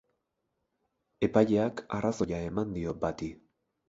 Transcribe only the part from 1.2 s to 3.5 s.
Epaileak arrazoia eman dio bati.